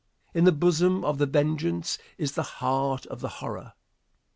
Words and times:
In 0.33 0.45
the 0.45 0.51
bosom 0.51 1.05
of 1.05 1.19
the 1.19 1.27
Vengeance 1.27 1.99
is 2.17 2.31
the 2.31 2.41
heart 2.41 3.05
of 3.05 3.19
the 3.21 3.27
horror. 3.37 3.73